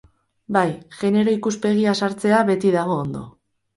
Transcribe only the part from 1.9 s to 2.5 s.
sartzea